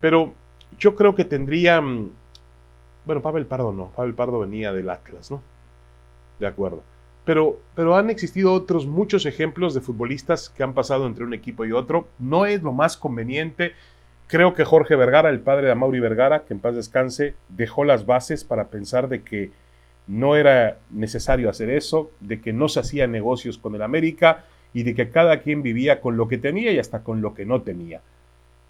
pero 0.01 0.33
yo 0.79 0.95
creo 0.95 1.15
que 1.15 1.25
tendrían, 1.25 2.11
bueno, 3.05 3.21
Pavel 3.21 3.47
Pardo 3.47 3.73
no, 3.73 3.87
Pavel 3.89 4.15
Pardo 4.15 4.39
venía 4.39 4.73
del 4.73 4.91
Atlas, 4.91 5.31
¿no? 5.31 5.43
De 6.39 6.47
acuerdo. 6.47 6.83
Pero, 7.27 7.61
pero 7.75 7.97
han 7.97 8.09
existido 8.09 8.53
otros 8.53 8.87
muchos 8.87 9.27
ejemplos 9.27 9.75
de 9.75 9.83
futbolistas 9.83 10.49
que 10.49 10.63
han 10.63 10.73
pasado 10.73 11.07
entre 11.07 11.25
un 11.25 11.35
equipo 11.35 11.67
y 11.67 11.73
otro. 11.73 12.07
No 12.19 12.47
es 12.47 12.63
lo 12.63 12.73
más 12.73 12.97
conveniente. 12.97 13.73
Creo 14.29 14.55
que 14.55 14.65
Jorge 14.65 14.97
Vergara, 14.97 15.29
el 15.29 15.41
padre 15.41 15.67
de 15.67 15.75
Mauri 15.75 16.01
Vergara, 16.01 16.45
que 16.45 16.55
en 16.55 16.61
paz 16.61 16.77
descanse, 16.77 17.35
dejó 17.49 17.85
las 17.85 18.07
bases 18.07 18.45
para 18.45 18.69
pensar 18.69 19.09
de 19.09 19.23
que 19.23 19.51
no 20.07 20.37
era 20.37 20.79
necesario 20.91 21.51
hacer 21.51 21.69
eso, 21.69 22.13
de 22.21 22.41
que 22.41 22.53
no 22.53 22.69
se 22.69 22.81
hacía 22.81 23.09
negocios 23.09 23.59
con 23.59 23.75
el 23.75 23.83
América 23.83 24.45
y 24.73 24.85
de 24.85 24.95
que 24.95 25.11
cada 25.11 25.41
quien 25.41 25.63
vivía 25.63 26.01
con 26.01 26.17
lo 26.17 26.29
que 26.29 26.39
tenía 26.39 26.71
y 26.71 26.79
hasta 26.79 27.03
con 27.03 27.23
lo 27.23 27.35
que 27.35 27.45
no 27.45 27.63
tenía. 27.63 28.03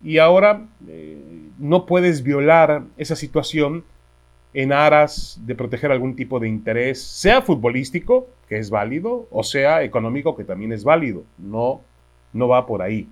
Y 0.03 0.19
ahora 0.19 0.67
eh, 0.89 1.19
no 1.59 1.85
puedes 1.85 2.23
violar 2.23 2.85
esa 2.97 3.17
situación 3.17 3.85
en 4.57 4.73
aras 4.73 5.39
de 5.45 5.55
proteger 5.55 5.93
algún 5.93 6.17
tipo 6.17 6.41
de 6.41 6.49
interés, 6.49 7.03
sea 7.03 7.43
futbolístico, 7.43 8.27
que 8.49 8.57
es 8.59 8.71
válido, 8.71 9.29
o 9.31 9.43
sea 9.43 9.83
económico, 9.83 10.35
que 10.35 10.45
también 10.45 10.73
es 10.73 10.83
válido. 10.83 11.25
No, 11.37 11.83
no 12.33 12.49
va 12.49 12.67
por 12.67 12.81
ahí. 12.81 13.07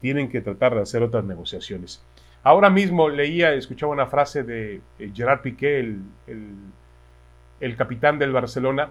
Tienen 0.00 0.30
que 0.30 0.40
tratar 0.40 0.74
de 0.74 0.80
hacer 0.80 1.02
otras 1.02 1.22
negociaciones. 1.22 2.02
Ahora 2.42 2.70
mismo 2.70 3.10
leía, 3.10 3.52
escuchaba 3.52 3.92
una 3.92 4.06
frase 4.06 4.42
de 4.42 4.80
eh, 4.98 5.10
Gerard 5.14 5.42
Piqué, 5.42 5.80
el, 5.80 6.00
el 7.60 7.76
capitán 7.76 8.18
del 8.18 8.32
Barcelona, 8.32 8.88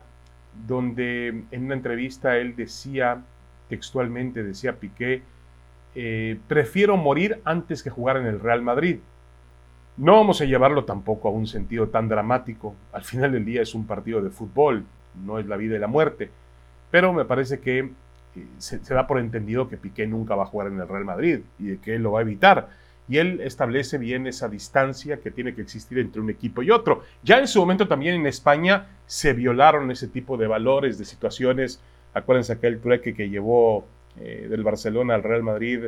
donde 0.68 1.30
en 1.50 1.66
una 1.66 1.74
entrevista 1.74 2.38
él 2.38 2.56
decía, 2.56 3.24
textualmente 3.68 4.44
decía 4.44 4.74
Piqué, 4.74 5.24
eh, 5.96 6.38
prefiero 6.48 6.98
morir 6.98 7.42
antes 7.46 7.82
que 7.82 7.90
jugar 7.90 8.18
en 8.18 8.28
el 8.28 8.40
Real 8.40 8.62
Madrid. 8.62 9.00
No 9.98 10.14
vamos 10.16 10.42
a 10.42 10.46
llevarlo 10.46 10.84
tampoco 10.84 11.30
a 11.30 11.32
un 11.32 11.48
sentido 11.48 11.88
tan 11.88 12.10
dramático. 12.10 12.76
Al 12.92 13.04
final 13.04 13.32
del 13.32 13.46
día 13.46 13.62
es 13.62 13.74
un 13.74 13.88
partido 13.88 14.22
de 14.22 14.30
fútbol, 14.30 14.86
no 15.24 15.40
es 15.40 15.46
la 15.46 15.56
vida 15.56 15.76
y 15.76 15.80
la 15.80 15.88
muerte. 15.88 16.30
Pero 16.92 17.14
me 17.14 17.26
parece 17.26 17.60
que 17.60 17.80
eh, 17.80 18.48
se, 18.58 18.80
da 18.94 19.08
por 19.08 19.20
entendido 19.20 19.70
que 19.70 19.78
Piqué 19.78 20.06
nunca 20.08 20.36
va 20.36 20.44
a 20.44 20.48
jugar 20.48 20.68
en 20.68 20.80
el 20.80 20.88
Real 20.88 21.06
Madrid 21.06 21.40
y 21.60 21.68
de 21.68 21.78
que 21.78 21.96
él 21.96 22.04
lo 22.04 22.12
va 22.12 22.20
a 22.20 22.24
evitar. 22.24 22.70
Y 23.08 23.18
él 23.18 23.40
establece 23.42 23.98
bien 23.98 24.28
esa 24.28 24.50
distancia 24.50 25.18
que 25.18 25.32
tiene 25.32 25.54
que 25.54 25.62
existir 25.62 26.00
entre 26.00 26.22
un 26.22 26.30
equipo 26.30 26.64
y 26.64 26.72
otro. 26.72 27.04
Ya 27.24 27.38
en 27.38 27.48
su 27.48 27.60
momento 27.60 27.88
también 27.88 28.16
en 28.16 28.26
España 28.26 28.88
se 29.06 29.34
violaron 29.34 29.92
ese 29.92 30.08
tipo 30.08 30.38
de 30.38 30.48
valores, 30.48 30.98
de 30.98 31.06
situaciones. 31.06 31.80
Acuérdense 32.14 32.54
aquel 32.54 32.80
trueque 32.82 33.14
que 33.14 33.30
llevó 33.30 33.86
eh, 34.20 34.48
del 34.50 34.64
Barcelona 34.64 35.16
al 35.16 35.24
Real 35.24 35.44
Madrid 35.44 35.86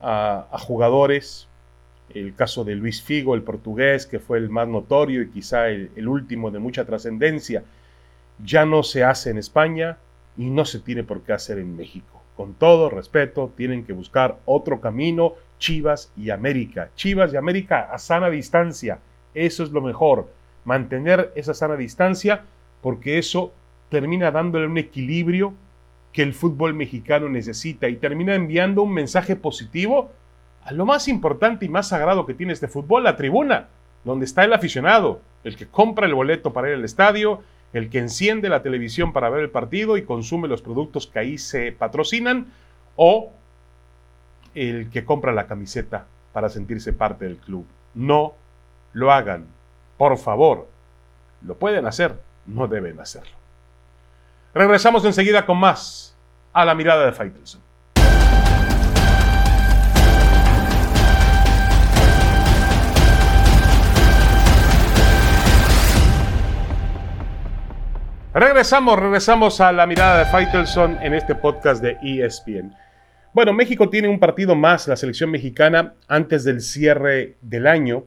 a, 0.00 0.46
jugadores. 0.60 1.46
El 2.14 2.34
caso 2.34 2.64
de 2.64 2.74
Luis 2.74 3.02
Figo, 3.02 3.34
el 3.34 3.42
portugués, 3.42 4.06
que 4.06 4.18
fue 4.18 4.38
el 4.38 4.48
más 4.48 4.68
notorio 4.68 5.22
y 5.22 5.30
quizá 5.30 5.68
el, 5.68 5.90
el 5.96 6.08
último 6.08 6.50
de 6.50 6.58
mucha 6.58 6.84
trascendencia, 6.84 7.62
ya 8.44 8.64
no 8.64 8.82
se 8.82 9.04
hace 9.04 9.30
en 9.30 9.38
España 9.38 9.98
y 10.36 10.50
no 10.50 10.64
se 10.64 10.80
tiene 10.80 11.04
por 11.04 11.22
qué 11.22 11.32
hacer 11.32 11.58
en 11.58 11.76
México. 11.76 12.22
Con 12.36 12.54
todo 12.54 12.88
respeto, 12.88 13.52
tienen 13.56 13.84
que 13.84 13.92
buscar 13.92 14.38
otro 14.46 14.80
camino, 14.80 15.34
Chivas 15.58 16.10
y 16.16 16.30
América. 16.30 16.90
Chivas 16.94 17.32
y 17.32 17.36
América 17.36 17.88
a 17.92 17.98
sana 17.98 18.30
distancia. 18.30 18.98
Eso 19.34 19.62
es 19.62 19.70
lo 19.70 19.82
mejor. 19.82 20.28
Mantener 20.64 21.32
esa 21.36 21.54
sana 21.54 21.76
distancia 21.76 22.44
porque 22.80 23.18
eso 23.18 23.52
termina 23.90 24.30
dándole 24.30 24.66
un 24.66 24.78
equilibrio 24.78 25.52
que 26.12 26.22
el 26.22 26.32
fútbol 26.34 26.74
mexicano 26.74 27.28
necesita 27.28 27.88
y 27.88 27.96
termina 27.96 28.34
enviando 28.34 28.82
un 28.82 28.94
mensaje 28.94 29.36
positivo 29.36 30.10
a 30.70 30.72
lo 30.72 30.86
más 30.86 31.08
importante 31.08 31.64
y 31.64 31.68
más 31.68 31.88
sagrado 31.88 32.26
que 32.26 32.34
tiene 32.34 32.52
este 32.52 32.68
fútbol, 32.68 33.02
la 33.02 33.16
tribuna, 33.16 33.66
donde 34.04 34.24
está 34.24 34.44
el 34.44 34.52
aficionado, 34.52 35.20
el 35.42 35.56
que 35.56 35.66
compra 35.66 36.06
el 36.06 36.14
boleto 36.14 36.52
para 36.52 36.68
ir 36.68 36.74
al 36.74 36.84
estadio, 36.84 37.42
el 37.72 37.90
que 37.90 37.98
enciende 37.98 38.48
la 38.48 38.62
televisión 38.62 39.12
para 39.12 39.30
ver 39.30 39.40
el 39.40 39.50
partido 39.50 39.96
y 39.96 40.04
consume 40.04 40.46
los 40.46 40.62
productos 40.62 41.08
que 41.08 41.18
ahí 41.18 41.38
se 41.38 41.72
patrocinan, 41.72 42.52
o 42.94 43.32
el 44.54 44.90
que 44.90 45.04
compra 45.04 45.32
la 45.32 45.48
camiseta 45.48 46.06
para 46.32 46.48
sentirse 46.48 46.92
parte 46.92 47.24
del 47.24 47.38
club. 47.38 47.66
No 47.94 48.34
lo 48.92 49.10
hagan, 49.10 49.46
por 49.98 50.18
favor. 50.18 50.68
Lo 51.44 51.56
pueden 51.56 51.84
hacer, 51.86 52.20
no 52.46 52.68
deben 52.68 53.00
hacerlo. 53.00 53.32
Regresamos 54.54 55.04
enseguida 55.04 55.46
con 55.46 55.58
más 55.58 56.16
a 56.52 56.64
la 56.64 56.76
mirada 56.76 57.06
de 57.06 57.12
Faitelson. 57.12 57.69
Regresamos, 68.40 68.98
regresamos 68.98 69.60
a 69.60 69.70
la 69.70 69.86
mirada 69.86 70.20
de 70.20 70.24
Faitelson 70.24 70.96
en 71.02 71.12
este 71.12 71.34
podcast 71.34 71.82
de 71.82 71.98
ESPN. 72.02 72.74
Bueno, 73.34 73.52
México 73.52 73.90
tiene 73.90 74.08
un 74.08 74.18
partido 74.18 74.54
más, 74.54 74.88
la 74.88 74.96
selección 74.96 75.30
mexicana, 75.30 75.92
antes 76.08 76.44
del 76.44 76.62
cierre 76.62 77.36
del 77.42 77.66
año 77.66 78.06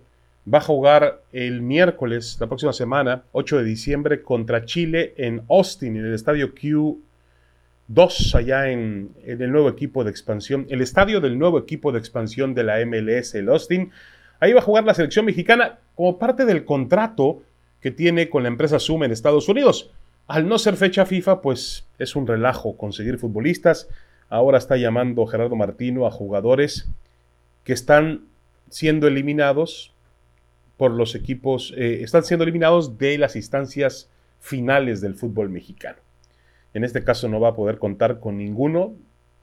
va 0.52 0.58
a 0.58 0.62
jugar 0.62 1.22
el 1.34 1.62
miércoles, 1.62 2.36
la 2.40 2.48
próxima 2.48 2.74
semana, 2.74 3.26
8 3.32 3.60
de 3.60 3.64
diciembre, 3.64 4.24
contra 4.24 4.66
Chile 4.66 5.14
en 5.18 5.44
Austin, 5.52 5.98
en 5.98 6.06
el 6.08 6.16
estadio 6.16 6.56
Q2, 6.56 8.34
allá 8.34 8.72
en, 8.72 9.12
el 9.24 9.52
nuevo 9.52 9.70
equipo 9.70 10.04
de 10.04 10.10
expansión, 10.10 10.66
el 10.72 10.82
estadio 10.82 11.22
del 11.22 11.38
nuevo 11.38 11.60
equipo 11.60 11.92
de 11.92 12.00
expansión 12.00 12.56
de 12.56 12.64
la 12.64 12.84
MLS, 12.84 13.36
el 13.36 13.50
Austin. 13.50 13.92
Ahí 14.40 14.52
va 14.52 14.62
a 14.62 14.64
jugar 14.64 14.84
la 14.84 14.96
selección 14.96 15.26
mexicana 15.26 15.78
como 15.94 16.18
parte 16.18 16.46
del 16.46 16.66
contrato 16.66 17.44
que 17.82 17.92
tiene 17.92 18.32
con 18.32 18.42
la 18.42 18.50
empresa 18.50 18.80
Zoom 18.80 19.04
en 19.04 19.12
Estados 19.12 19.48
Unidos. 19.48 19.92
Al 20.28 20.48
no 20.48 20.58
ser 20.58 20.78
fecha 20.78 21.06
FIFA, 21.06 21.42
pues 21.42 21.86
es 22.00 22.16
un 22.16 22.26
relajo 22.26 22.78
conseguir 22.78 23.18
futbolistas. 23.18 23.90
Ahora 24.30 24.58
está 24.58 24.78
llamando 24.78 25.26
Gerardo 25.26 25.56
Martino 25.56 26.08
a 26.08 26.12
jugadores 26.12 26.90
que 27.64 27.74
están 27.74 28.26
siendo 28.70 29.08
eliminados 29.08 29.94
por 30.78 30.92
los 30.92 31.16
equipos, 31.16 31.74
eh, 31.78 32.04
están 32.04 32.24
siendo 32.24 32.44
eliminados 32.44 32.98
de 32.98 33.18
las 33.18 33.36
instancias 33.36 34.10
finales 34.40 35.02
del 35.02 35.16
fútbol 35.16 35.50
mexicano. 35.50 36.00
En 36.74 36.84
este 36.84 37.04
caso 37.04 37.28
no 37.28 37.40
va 37.40 37.50
a 37.50 37.56
poder 37.56 37.78
contar 37.78 38.20
con 38.20 38.38
ninguno 38.38 38.96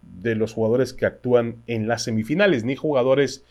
de 0.03 0.35
los 0.35 0.53
jugadores 0.53 0.93
que 0.93 1.07
actúan 1.07 1.63
en 1.67 1.89
las 1.89 2.03
semifinales, 2.03 2.65
ni 2.65 2.75
jugadores 2.75 3.45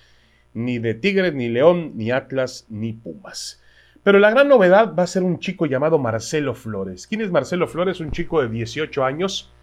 ni 0.54 0.80
de 0.80 0.96
Tigres, 0.96 1.34
ni 1.34 1.48
León, 1.48 1.94
ni 1.96 2.12
Atlas, 2.12 2.66
ni 2.70 2.94
Pumas. 2.94 3.62
Pero 4.10 4.18
la 4.18 4.32
gran 4.32 4.48
novedad 4.48 4.96
va 4.96 5.04
a 5.04 5.06
ser 5.06 5.22
un 5.22 5.38
chico 5.38 5.68
llamado 5.68 6.00
Marcelo 6.00 6.56
Flores. 6.56 7.06
¿Quién 7.06 7.22
es 7.22 7.30
Marcelo 7.30 7.68
Flores? 7.68 8.00
Un 8.00 8.10
chico 8.10 8.42
de 8.42 8.50
18 8.50 9.06
años 9.06 9.54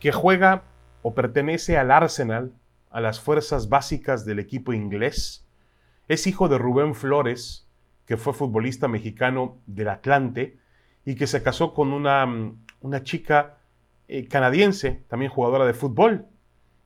que 0.00 0.10
juega 0.10 0.64
o 1.02 1.14
pertenece 1.14 1.78
al 1.78 1.92
Arsenal, 1.92 2.50
a 2.90 3.00
las 3.00 3.20
fuerzas 3.20 3.68
básicas 3.68 4.24
del 4.24 4.40
equipo 4.40 4.72
inglés 4.72 5.46
es 6.08 6.26
hijo 6.26 6.48
de 6.48 6.58
Rubén 6.58 6.96
Flores, 6.96 7.68
que 8.04 8.16
fue 8.16 8.32
futbolista 8.32 8.88
mexicano 8.88 9.58
del 9.66 9.86
Atlante 9.86 10.58
y 11.04 11.14
que 11.14 11.28
se 11.28 11.44
casó 11.44 11.72
con 11.72 11.92
una, 11.92 12.26
mm, 12.26 12.64
una 12.80 13.04
chica 13.04 13.58
eh, 14.08 14.26
canadiense, 14.26 15.04
también 15.06 15.30
jugadora 15.30 15.66
de 15.66 15.72
fútbol. 15.72 16.26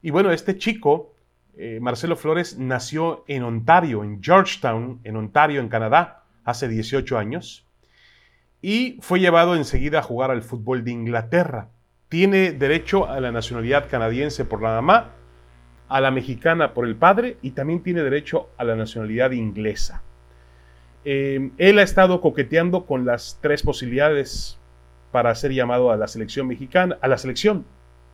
Y 0.02 0.10
bueno, 0.10 0.30
este 0.30 0.58
chico, 0.58 1.14
eh, 1.56 1.78
Marcelo 1.80 2.16
Flores, 2.16 2.58
nació 2.58 3.24
en 3.28 3.44
Ontario, 3.44 4.04
en 4.04 4.22
Georgetown, 4.22 5.00
en 5.04 5.16
Ontario, 5.16 5.62
en 5.62 5.70
Canadá, 5.70 6.18
hace 6.48 6.68
18 6.68 7.18
años, 7.18 7.66
y 8.60 8.98
fue 9.00 9.20
llevado 9.20 9.54
enseguida 9.54 10.00
a 10.00 10.02
jugar 10.02 10.30
al 10.30 10.42
fútbol 10.42 10.84
de 10.84 10.90
Inglaterra. 10.90 11.68
Tiene 12.08 12.52
derecho 12.52 13.08
a 13.08 13.20
la 13.20 13.32
nacionalidad 13.32 13.88
canadiense 13.88 14.44
por 14.44 14.62
la 14.62 14.70
mamá 14.70 15.12
a 15.88 16.00
la 16.00 16.10
mexicana 16.10 16.74
por 16.74 16.86
el 16.86 16.96
padre 16.96 17.38
y 17.42 17.52
también 17.52 17.82
tiene 17.82 18.02
derecho 18.02 18.50
a 18.56 18.64
la 18.64 18.76
nacionalidad 18.76 19.32
inglesa. 19.32 20.02
Eh, 21.04 21.50
él 21.56 21.78
ha 21.78 21.82
estado 21.82 22.20
coqueteando 22.20 22.84
con 22.84 23.06
las 23.06 23.38
tres 23.40 23.62
posibilidades 23.62 24.58
para 25.10 25.34
ser 25.34 25.52
llamado 25.52 25.90
a 25.90 25.96
la 25.96 26.06
selección 26.06 26.46
mexicana, 26.46 26.98
a 27.00 27.08
la 27.08 27.16
selección, 27.16 27.64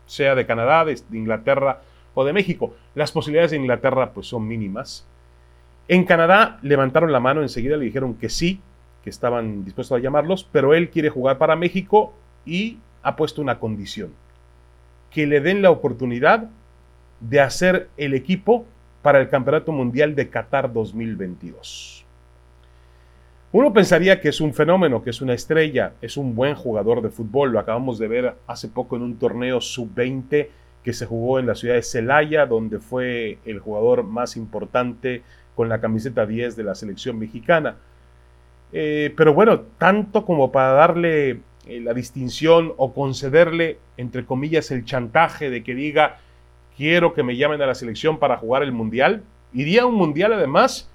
sea 0.07 0.35
de 0.35 0.47
Canadá, 0.47 0.85
de, 0.85 1.00
Inglaterra 1.12 1.83
o 2.14 2.25
de 2.25 2.33
México. 2.33 2.75
Las 2.95 3.11
posibilidades 3.11 3.50
de 3.50 3.57
Inglaterra 3.57 4.12
pues 4.12 4.29
son 4.29 4.47
mínimas. 4.47 5.07
En 5.87 6.05
Canadá 6.05 6.59
levantaron 6.62 7.12
la 7.12 7.21
mano 7.21 7.43
enseguida, 7.43 7.76
le 7.76 7.85
dijeron 7.85 8.14
que 8.14 8.29
sí, 8.29 8.61
que 9.03 9.11
estaban 9.11 9.64
dispuestos 9.64 9.99
a 9.99 10.00
llamarlos, 10.00 10.49
pero 10.50 10.75
él 10.75 10.88
quiere 10.88 11.11
jugar 11.11 11.37
para 11.37 11.57
México 11.57 12.14
y 12.47 12.79
ha 13.03 13.17
puesto 13.17 13.43
una 13.43 13.59
condición, 13.59 14.12
que 15.11 15.26
le 15.26 15.41
den 15.41 15.61
la 15.61 15.71
oportunidad 15.71 16.49
de 17.21 17.41
hacer 17.41 17.88
el 17.99 18.14
equipo 18.14 18.64
para 19.03 19.21
el 19.21 19.29
Campeonato 19.29 19.73
Mundial 19.73 20.14
de 20.14 20.31
Qatar 20.31 20.73
2022. 20.73 22.05
Uno 23.53 23.73
pensaría 23.73 24.21
que 24.21 24.31
es 24.31 24.41
un 24.41 24.55
fenómeno, 24.55 25.03
que 25.03 25.11
es 25.11 25.21
una 25.21 25.35
estrella, 25.35 25.93
es 26.00 26.17
un 26.17 26.35
buen 26.35 26.55
jugador 26.55 27.03
de 27.03 27.11
fútbol. 27.11 27.53
Lo 27.53 27.61
acabamos 27.61 27.99
de 27.99 28.09
ver 28.09 28.35
hace 28.49 28.69
poco 28.69 28.97
en 28.97 29.03
un 29.03 29.17
torneo 29.17 29.61
sub-20 29.61 30.49
que 30.83 30.93
se 30.93 31.07
jugó 31.07 31.38
en 31.38 31.47
la 31.47 31.55
ciudad 31.55 31.76
de 31.76 31.83
Celaya, 31.83 32.47
donde 32.47 32.81
fue 32.81 33.38
el 33.45 33.61
jugador 33.61 34.03
más 34.03 34.37
importante 34.37 35.23
con 35.54 35.68
la 35.68 35.80
camiseta 35.80 36.26
10 36.26 36.56
de 36.56 36.64
la 36.64 36.75
selección 36.75 37.18
mexicana. 37.18 37.76
Eh, 38.73 39.12
pero 39.16 39.34
bueno, 39.34 39.62
tanto 39.78 40.25
como 40.25 40.50
para 40.50 40.73
darle 40.73 41.40
eh, 41.66 41.80
la 41.80 41.94
distinción 41.94 42.73
o 42.76 42.92
concederle, 42.92 43.78
entre 43.96 44.26
comillas, 44.26 44.70
el 44.70 44.84
chantaje 44.84 45.49
de 45.49 45.62
que 45.62 45.75
diga, 45.75 46.18
quiero 46.76 47.14
que 47.14 47.23
me 47.23 47.37
llamen 47.37 47.62
a 47.62 47.66
la 47.66 47.75
selección 47.75 48.18
para 48.18 48.37
jugar 48.37 48.62
el 48.62 48.73
Mundial. 48.73 49.23
Iría 49.52 49.82
a 49.82 49.87
un 49.87 49.94
Mundial 49.94 50.32
además 50.32 50.90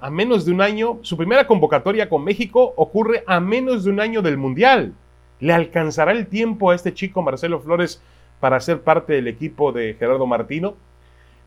a 0.00 0.10
menos 0.10 0.44
de 0.44 0.52
un 0.52 0.60
año. 0.60 0.98
Su 1.02 1.16
primera 1.16 1.46
convocatoria 1.46 2.08
con 2.08 2.24
México 2.24 2.74
ocurre 2.76 3.24
a 3.26 3.40
menos 3.40 3.84
de 3.84 3.90
un 3.90 4.00
año 4.00 4.22
del 4.22 4.36
Mundial. 4.36 4.92
¿Le 5.40 5.52
alcanzará 5.52 6.12
el 6.12 6.26
tiempo 6.26 6.70
a 6.70 6.74
este 6.74 6.94
chico 6.94 7.22
Marcelo 7.22 7.60
Flores 7.60 8.02
para 8.40 8.60
ser 8.60 8.82
parte 8.82 9.14
del 9.14 9.28
equipo 9.28 9.72
de 9.72 9.94
Gerardo 9.94 10.26
Martino? 10.26 10.74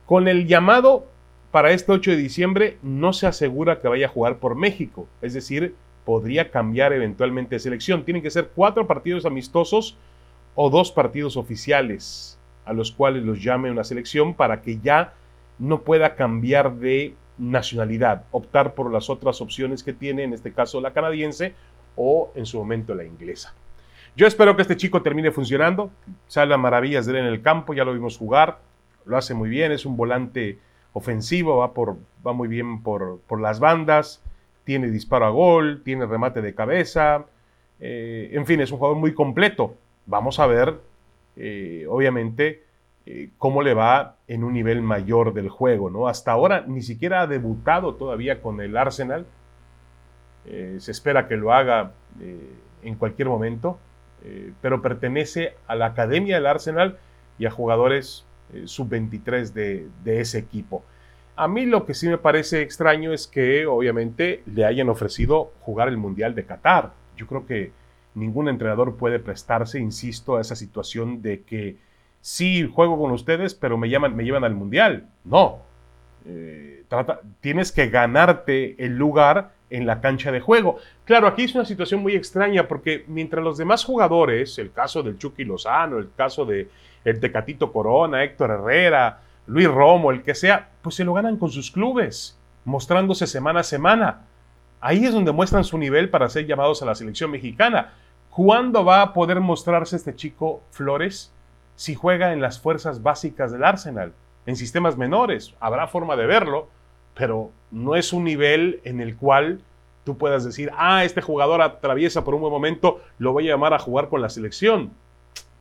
Con 0.06 0.28
el 0.28 0.48
llamado 0.48 1.06
para 1.52 1.72
este 1.72 1.92
8 1.92 2.12
de 2.12 2.18
diciembre 2.18 2.78
no 2.82 3.14
se 3.14 3.28
asegura 3.28 3.80
que 3.80 3.88
vaya 3.88 4.08
a 4.08 4.10
jugar 4.10 4.38
por 4.38 4.56
México. 4.56 5.08
Es 5.22 5.34
decir, 5.34 5.76
podría 6.06 6.52
cambiar 6.52 6.94
eventualmente 6.94 7.56
de 7.56 7.60
selección. 7.60 8.04
Tienen 8.04 8.24
que 8.24 8.30
ser 8.30 8.50
cuatro 8.54 8.88
partidos 8.88 9.26
amistosos 9.26 9.98
o 10.56 10.70
dos 10.70 10.92
partidos 10.92 11.38
oficiales 11.38 12.38
a 12.66 12.74
los 12.74 12.92
cuales 12.92 13.24
los 13.24 13.42
llame 13.42 13.72
una 13.72 13.86
selección 13.86 14.34
para 14.34 14.62
que 14.62 14.80
ya 14.80 15.14
no 15.58 15.82
pueda 15.82 16.16
cambiar 16.16 16.76
de 16.76 17.16
nacionalidad, 17.38 18.26
optar 18.32 18.74
por 18.74 18.92
las 18.92 19.10
otras 19.10 19.42
opciones 19.42 19.84
que 19.84 19.94
tiene, 19.94 20.24
en 20.24 20.34
este 20.34 20.52
caso 20.52 20.82
la 20.82 20.92
canadiense 20.92 21.54
o 21.96 22.32
en 22.36 22.46
su 22.46 22.58
momento 22.58 22.94
la 22.94 23.06
inglesa. 23.06 23.54
Yo 24.16 24.28
espero 24.28 24.56
que 24.56 24.64
este 24.64 24.76
chico 24.76 25.02
termine 25.02 25.32
funcionando, 25.32 25.92
salga 26.28 26.58
maravillas 26.58 27.06
de 27.06 27.14
él 27.14 27.20
en 27.20 27.26
el 27.26 27.42
campo, 27.42 27.74
ya 27.74 27.86
lo 27.86 27.94
vimos 27.94 28.18
jugar, 28.18 28.60
lo 29.06 29.18
hace 29.18 29.34
muy 29.34 29.50
bien, 29.50 29.72
es 29.72 29.86
un 29.86 29.96
volante 29.96 30.60
ofensivo, 30.98 31.58
va, 31.58 31.74
por, 31.74 31.98
va 32.26 32.34
muy 32.34 32.48
bien 32.48 32.84
por, 32.84 33.20
por 33.28 33.40
las 33.40 33.60
bandas, 33.60 34.24
tiene 34.64 34.90
disparo 34.90 35.26
a 35.26 35.30
gol, 35.30 35.82
tiene 35.84 36.06
remate 36.06 36.42
de 36.42 36.54
cabeza, 36.54 37.26
eh, 37.80 38.30
en 38.34 38.46
fin, 38.46 38.60
es 38.62 38.72
un 38.72 38.78
jugador 38.78 38.98
muy 38.98 39.14
completo. 39.14 39.76
Vamos 40.06 40.40
a 40.40 40.48
ver, 40.48 40.80
eh, 41.36 41.86
obviamente, 41.90 42.64
eh, 43.06 43.30
cómo 43.38 43.62
le 43.62 43.74
va 43.74 44.16
en 44.28 44.44
un 44.44 44.54
nivel 44.54 44.82
mayor 44.82 45.34
del 45.34 45.50
juego, 45.50 45.90
¿no? 45.90 46.08
Hasta 46.08 46.32
ahora 46.32 46.66
ni 46.68 46.82
siquiera 46.82 47.22
ha 47.22 47.28
debutado 47.28 47.96
todavía 47.96 48.42
con 48.42 48.62
el 48.62 48.78
Arsenal. 48.78 49.26
se 50.46 50.92
espera 50.92 51.28
que 51.28 51.36
lo 51.36 51.52
haga 51.52 51.92
en 52.82 52.96
cualquier 52.96 53.28
momento, 53.28 53.80
pero 54.62 54.82
pertenece 54.82 55.56
a 55.68 55.76
la 55.76 55.88
Academia 55.88 56.36
del 56.36 56.46
Arsenal 56.46 56.98
y 57.38 57.46
a 57.46 57.52
jugadores 57.52 58.27
sub-23 58.66 59.52
de, 59.54 59.88
de 60.04 60.22
ese 60.22 60.40
equipo. 60.40 60.84
A 61.36 61.48
mí 61.48 61.66
lo 61.66 61.86
que 61.86 61.94
sí 61.94 62.08
me 62.08 62.18
parece 62.18 62.62
extraño 62.62 63.14
es 63.14 63.28
que 63.28 63.68
obviamente 63.68 64.42
le 64.48 64.66
hayan 64.66 64.90
ofrecido 64.90 65.52
jugar 65.62 65.88
el 65.88 65.98
Mundial 65.98 66.34
de 66.34 66.46
Qatar. 66.46 66.94
Yo 67.16 67.28
creo 67.28 67.46
que 67.46 67.72
ningún 68.16 68.50
entrenador 68.50 68.98
puede 68.98 69.20
prestarse, 69.20 69.80
insisto, 69.80 70.38
a 70.38 70.42
esa 70.42 70.56
situación 70.56 71.22
de 71.22 71.44
que 71.44 71.78
sí 72.22 72.68
juego 72.74 72.98
con 73.00 73.12
ustedes, 73.12 73.54
pero 73.54 73.78
me, 73.78 73.90
llaman, 73.90 74.16
me 74.16 74.24
llevan 74.24 74.44
al 74.44 74.56
Mundial. 74.56 75.08
No. 75.24 75.60
Eh, 76.26 76.84
tienes 77.40 77.72
que 77.72 77.90
ganarte 77.90 78.84
el 78.84 78.98
lugar 78.98 79.52
en 79.70 79.86
la 79.86 80.02
cancha 80.02 80.32
de 80.32 80.40
juego. 80.40 80.78
Claro, 81.06 81.28
aquí 81.28 81.44
es 81.44 81.56
una 81.56 81.66
situación 81.66 82.02
muy 82.02 82.16
extraña 82.16 82.68
porque 82.68 83.04
mientras 83.08 83.44
los 83.44 83.58
demás 83.58 83.84
jugadores, 83.84 84.58
el 84.58 84.72
caso 84.72 85.04
del 85.04 85.18
Chucky 85.18 85.44
Lozano, 85.44 85.98
el 85.98 86.10
caso 86.16 86.46
de 86.46 86.70
el 87.04 87.20
Tecatito 87.20 87.72
Corona, 87.72 88.24
Héctor 88.24 88.52
Herrera, 88.52 89.22
Luis 89.48 89.68
Romo, 89.68 90.12
el 90.12 90.24
que 90.24 90.36
sea, 90.36 90.70
pues 90.82 90.96
se 90.96 91.06
lo 91.06 91.14
ganan 91.14 91.38
con 91.38 91.50
sus 91.50 91.72
clubes, 91.72 92.38
mostrándose 92.66 93.28
semana 93.28 93.62
a 93.62 93.64
semana. 93.64 94.22
Ahí 94.82 95.06
es 95.06 95.14
donde 95.14 95.32
muestran 95.32 95.64
su 95.64 95.78
nivel 95.78 96.10
para 96.10 96.30
ser 96.30 96.46
llamados 96.46 96.82
a 96.82 96.86
la 96.86 96.96
selección 96.96 97.32
mexicana. 97.32 97.94
¿Cuándo 98.30 98.86
va 98.86 99.02
a 99.02 99.14
poder 99.14 99.40
mostrarse 99.40 99.96
este 99.96 100.16
chico 100.16 100.62
Flores 100.72 101.34
si 101.76 101.96
juega 101.96 102.34
en 102.34 102.42
las 102.42 102.60
fuerzas 102.60 103.02
básicas 103.02 103.52
del 103.52 103.64
Arsenal? 103.64 104.14
En 104.46 104.56
sistemas 104.56 104.98
menores, 104.98 105.56
habrá 105.60 105.88
forma 105.88 106.16
de 106.16 106.26
verlo, 106.26 106.68
pero 107.18 107.52
no 107.72 107.96
es 107.96 108.14
un 108.14 108.24
nivel 108.24 108.80
en 108.84 109.02
el 109.02 109.16
cual 109.18 109.62
tú 110.04 110.18
puedas 110.18 110.46
decir, 110.46 110.72
ah, 110.78 111.04
este 111.04 111.22
jugador 111.22 111.62
atraviesa 111.62 112.24
por 112.24 112.36
un 112.36 112.42
buen 112.42 112.54
momento, 112.54 113.02
lo 113.18 113.34
voy 113.34 113.48
a 113.48 113.54
llamar 113.54 113.74
a 113.74 113.80
jugar 113.80 114.08
con 114.08 114.22
la 114.22 114.30
selección. 114.30 114.92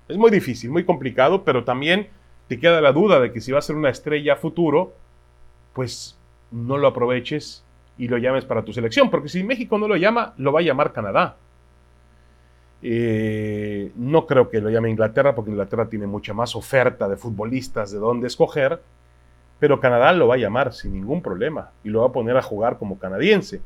Es 0.06 0.16
muy 0.16 0.30
difícil, 0.30 0.70
muy 0.70 0.84
complicado, 0.84 1.42
pero 1.42 1.64
también 1.64 2.08
te 2.46 2.60
queda 2.60 2.80
la 2.80 2.92
duda 2.92 3.18
de 3.18 3.32
que 3.32 3.40
si 3.40 3.50
va 3.50 3.58
a 3.58 3.62
ser 3.62 3.74
una 3.74 3.90
estrella 3.90 4.36
futuro, 4.36 4.92
pues 5.72 6.16
no 6.52 6.76
lo 6.76 6.86
aproveches 6.86 7.64
y 7.98 8.06
lo 8.06 8.18
llames 8.18 8.44
para 8.44 8.62
tu 8.62 8.72
selección, 8.72 9.10
porque 9.10 9.28
si 9.28 9.42
México 9.42 9.78
no 9.78 9.88
lo 9.88 9.96
llama, 9.96 10.34
lo 10.36 10.52
va 10.52 10.60
a 10.60 10.62
llamar 10.62 10.92
Canadá. 10.92 11.36
Eh, 12.82 13.90
no 13.96 14.26
creo 14.26 14.48
que 14.48 14.60
lo 14.60 14.70
llame 14.70 14.90
Inglaterra, 14.90 15.34
porque 15.34 15.50
Inglaterra 15.50 15.88
tiene 15.88 16.06
mucha 16.06 16.34
más 16.34 16.54
oferta 16.54 17.08
de 17.08 17.16
futbolistas 17.16 17.90
de 17.90 17.98
dónde 17.98 18.28
escoger, 18.28 18.80
pero 19.58 19.80
Canadá 19.80 20.12
lo 20.12 20.28
va 20.28 20.34
a 20.34 20.38
llamar 20.38 20.72
sin 20.72 20.92
ningún 20.92 21.22
problema 21.22 21.70
y 21.82 21.88
lo 21.88 22.00
va 22.00 22.08
a 22.08 22.12
poner 22.12 22.36
a 22.36 22.42
jugar 22.42 22.78
como 22.78 22.98
canadiense. 22.98 23.60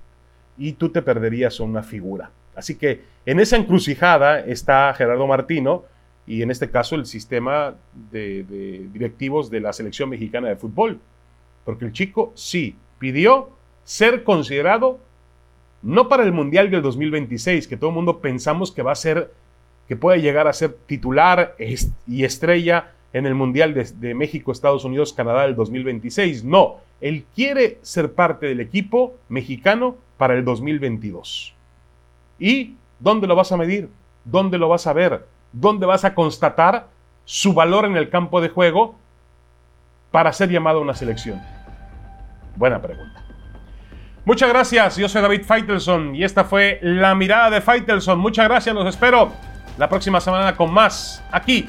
Y 0.56 0.72
tú 0.72 0.90
te 0.90 1.02
perderías 1.02 1.58
una 1.60 1.82
figura. 1.82 2.30
Así 2.54 2.76
que 2.76 3.02
en 3.26 3.40
esa 3.40 3.56
encrucijada 3.56 4.40
está 4.40 4.92
Gerardo 4.94 5.26
Martino, 5.26 5.84
y 6.30 6.42
en 6.42 6.50
este 6.52 6.70
caso 6.70 6.94
el 6.94 7.06
sistema 7.06 7.74
de, 8.12 8.44
directivos 8.92 9.50
de 9.50 9.58
la 9.58 9.72
selección 9.72 10.08
mexicana 10.08 10.48
de 10.48 10.54
fútbol. 10.54 11.00
Porque 11.64 11.84
el 11.84 11.92
chico 11.92 12.32
sí 12.36 12.76
pidió 13.00 13.50
ser 13.82 14.22
considerado 14.22 15.00
no 15.82 16.08
para 16.08 16.22
el 16.22 16.30
Mundial 16.30 16.70
del 16.70 16.82
2026, 16.82 17.66
que 17.66 17.76
todo 17.76 17.90
el 17.90 17.96
mundo 17.96 18.20
pensamos 18.20 18.70
que 18.70 18.82
va 18.82 18.92
a 18.92 18.94
ser, 18.94 19.32
que 19.88 19.96
puede 19.96 20.20
llegar 20.20 20.46
a 20.46 20.52
ser 20.52 20.74
titular 20.86 21.56
y 22.06 22.24
estrella 22.24 22.92
en 23.12 23.26
el 23.26 23.34
Mundial 23.34 23.74
de, 23.74 24.14
México, 24.14 24.52
Estados 24.52 24.84
Unidos, 24.84 25.12
Canadá 25.12 25.42
del 25.42 25.56
2026. 25.56 26.44
No, 26.44 26.76
él 27.00 27.24
quiere 27.34 27.78
ser 27.82 28.12
parte 28.12 28.46
del 28.46 28.60
equipo 28.60 29.14
mexicano 29.28 29.96
para 30.16 30.34
el 30.34 30.44
2022. 30.44 31.54
¿Y 32.38 32.74
dónde 32.98 33.26
lo 33.26 33.34
vas 33.34 33.50
a 33.52 33.56
medir? 33.56 33.88
¿Dónde 34.24 34.58
lo 34.58 34.68
vas 34.68 34.86
a 34.86 34.92
ver? 34.92 35.26
¿Dónde 35.52 35.86
vas 35.86 36.04
a 36.04 36.14
constatar 36.14 36.86
su 37.24 37.52
valor 37.52 37.84
en 37.84 37.96
el 37.96 38.10
campo 38.10 38.40
de 38.40 38.48
juego 38.48 38.94
para 40.10 40.32
ser 40.32 40.50
llamado 40.50 40.78
a 40.78 40.82
una 40.82 40.94
selección? 40.94 41.40
Buena 42.56 42.80
pregunta. 42.80 43.24
Muchas 44.24 44.50
gracias, 44.50 44.96
yo 44.96 45.08
soy 45.08 45.22
David 45.22 45.42
Feitelson 45.42 46.14
y 46.14 46.22
esta 46.22 46.44
fue 46.44 46.78
la 46.82 47.14
mirada 47.14 47.50
de 47.50 47.60
Feitelson. 47.60 48.18
Muchas 48.18 48.46
gracias, 48.46 48.74
los 48.74 48.86
espero 48.86 49.32
la 49.78 49.88
próxima 49.88 50.20
semana 50.20 50.54
con 50.54 50.72
más 50.72 51.24
aquí 51.32 51.68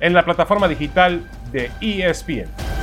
en 0.00 0.12
la 0.12 0.24
plataforma 0.24 0.68
digital 0.68 1.22
de 1.52 1.70
ESPN. 1.80 2.75